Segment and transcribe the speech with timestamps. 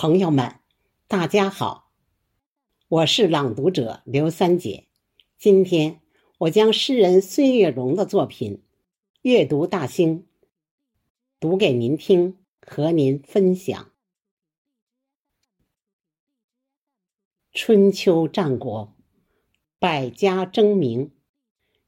[0.00, 0.60] 朋友们，
[1.08, 1.90] 大家好，
[2.86, 4.86] 我是朗读者刘三姐。
[5.36, 6.00] 今天
[6.38, 8.58] 我将诗人孙月荣的作品
[9.22, 10.20] 《阅读大兴》
[11.40, 13.90] 读给您听，和您分享。
[17.52, 18.94] 春秋战国，
[19.80, 21.10] 百家争鸣，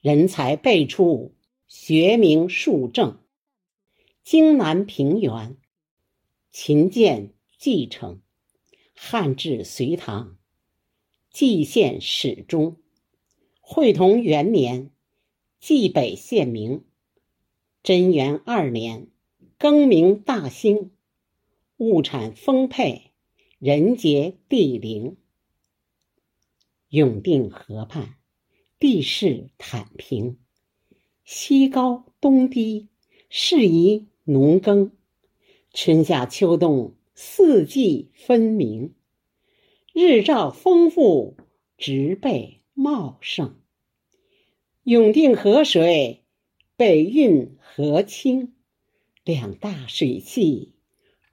[0.00, 1.34] 人才辈出，
[1.66, 3.18] 学名树正。
[4.22, 5.56] 荆南平原，
[6.52, 7.32] 秦建。
[7.58, 8.20] 继承
[8.94, 10.36] 汉至隋唐，
[11.30, 12.76] 蓟县始终。
[13.60, 14.90] 会同元年，
[15.60, 16.84] 蓟北县名。
[17.82, 19.08] 贞元二年，
[19.58, 20.92] 更名大兴。
[21.78, 23.10] 物产丰沛，
[23.58, 25.16] 人杰地灵。
[26.88, 28.16] 永定河畔，
[28.78, 30.38] 地势坦平，
[31.24, 32.88] 西高东低，
[33.28, 34.92] 适宜农耕。
[35.72, 36.94] 春夏秋冬。
[37.18, 38.94] 四季分明，
[39.94, 41.38] 日照丰富，
[41.78, 43.58] 植被茂盛。
[44.82, 46.26] 永定河水
[46.76, 48.52] 北运河清，
[49.24, 50.74] 两大水系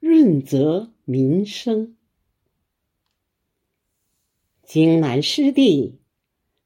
[0.00, 1.98] 润泽民生。
[4.62, 5.98] 荆南湿地，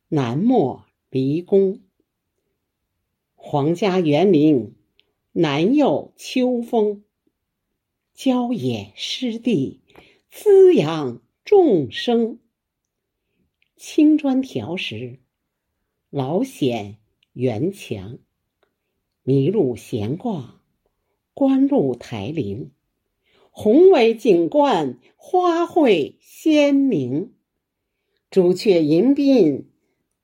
[0.07, 1.81] 南莫离宫。
[3.35, 4.77] 皇家园林，
[5.33, 7.03] 南佑秋风。
[8.19, 9.81] 郊野湿地，
[10.29, 12.41] 滋养众生。
[13.77, 15.21] 青砖条石，
[16.11, 16.99] 老险
[17.33, 18.19] 园墙。
[19.25, 20.61] 麋鹿闲逛，
[21.33, 22.73] 观鹿台林。
[23.53, 27.35] 宏伟景观，花卉鲜明。
[28.31, 29.71] 朱雀迎宾，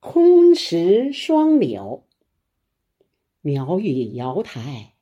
[0.01, 2.05] 空石双柳。
[3.39, 4.95] 鸟语瑶台，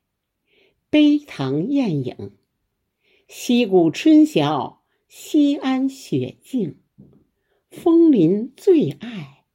[0.90, 2.30] 碑堂艳影。
[3.26, 6.78] 溪谷春晓，西安雪静，
[7.70, 9.46] 枫林最爱，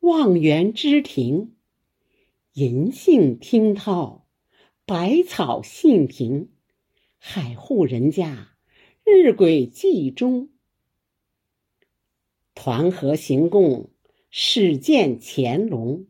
[0.00, 1.54] 望园之庭，
[2.54, 4.26] 银杏听涛，
[4.84, 6.50] 百草杏庭，
[7.18, 8.56] 海户人家，
[9.04, 10.50] 日晷记中。
[12.54, 13.90] 团河行宫，
[14.28, 16.06] 始见乾隆，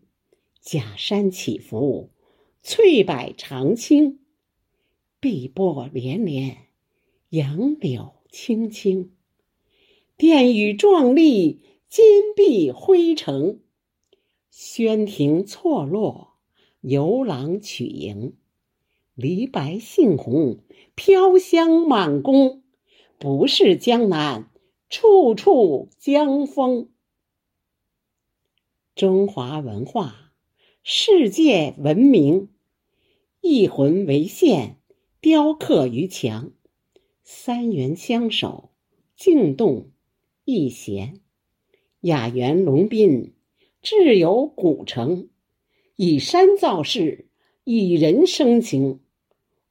[0.61, 2.11] 假山起伏，
[2.63, 4.21] 翠柏长青。
[5.21, 6.67] 碧波连连，
[7.33, 9.11] 杨柳青青，
[10.19, 12.05] 殿宇壮丽，金
[12.37, 13.61] 碧辉城。
[14.51, 16.35] 轩庭错落，
[16.83, 18.37] 游廊曲营，
[19.15, 20.59] 梨白杏红，
[20.95, 22.63] 飘香满宫。
[23.17, 24.51] 不是江南，
[24.91, 26.91] 处处江风。
[28.95, 30.35] 中华文化，
[30.83, 32.51] 世界闻名，
[33.41, 34.77] 一魂为线。
[35.23, 36.53] 雕刻于墙，
[37.25, 38.73] 三元相守，
[39.17, 39.91] 静动
[40.45, 41.21] 一弦。
[42.01, 43.35] 雅园龙宾，
[43.81, 45.29] 志有古城。
[45.97, 47.29] 以山造势，
[47.65, 49.01] 以人生情。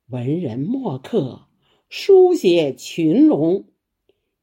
[0.07, 1.47] 文人墨客，
[1.89, 3.65] 书写群龙。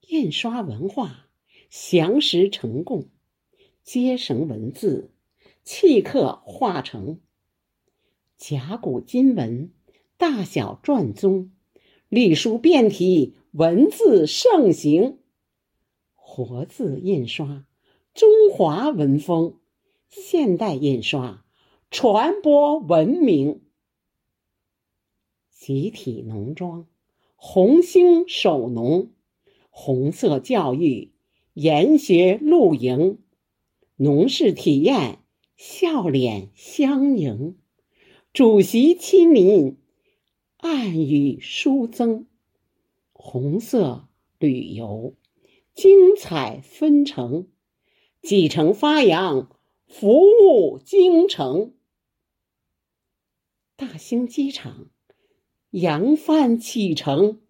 [0.08, 1.28] 印刷文化，
[1.70, 3.08] 详实成贡。
[3.82, 5.12] 接绳文字，
[5.64, 7.20] 契刻化成
[8.36, 9.70] 甲骨金文。
[10.19, 11.52] 大小篆宗，
[12.08, 15.19] 隶书变体，文字盛行。
[16.14, 17.66] 活字印刷，
[18.14, 19.58] 中华文风；
[20.08, 21.44] 现代印刷，
[21.91, 23.60] 传播文明。
[25.52, 26.86] 集体农庄，
[27.36, 29.10] 红星守农；
[29.69, 31.12] 红色教育，
[31.52, 33.19] 研学露营。
[33.96, 35.19] 农事体验，
[35.58, 37.58] 笑脸相迎。
[38.32, 39.76] 主席亲临。
[40.58, 42.26] 暗语书增，
[43.12, 44.08] 红色
[44.41, 45.14] 旅游，
[45.72, 47.46] 精彩纷呈，
[48.22, 51.74] 几城发扬，服务京城。
[53.76, 54.91] 大兴机场，
[55.70, 57.40] 扬帆启程，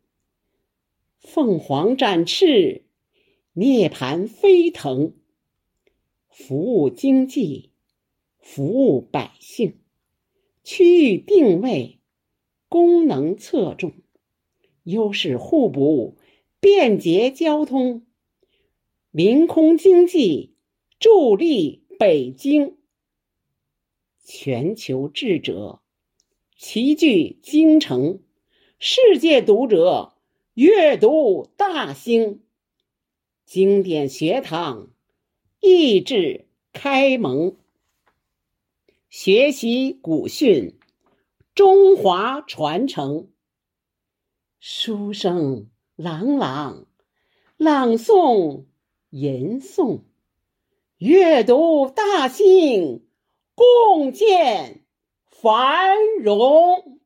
[1.19, 2.85] 凤凰展翅，
[3.55, 5.15] 涅槃飞腾，
[6.29, 7.71] 服务经济，
[8.39, 9.79] 服务百姓，
[10.63, 11.98] 区域定位。
[12.69, 13.95] 功能侧重，
[14.83, 16.19] 优势互补，
[16.61, 18.07] 便捷交通，
[19.11, 20.55] 临空经济
[20.99, 22.77] 助力北京。
[24.23, 25.81] 全球智者
[26.55, 28.21] 齐聚京城，
[28.79, 30.15] 世界读者
[30.53, 32.43] 阅读大兴，
[33.47, 34.91] 经典学堂
[35.61, 37.57] 益智开蒙，
[39.09, 40.78] 学习古训。
[41.59, 43.33] 中华传承，
[44.61, 46.87] 书声朗朗，
[47.57, 48.67] 朗诵
[49.11, 50.03] 吟诵，
[50.99, 53.09] 阅读大兴，
[53.57, 54.85] 共建
[55.27, 56.98] 繁荣。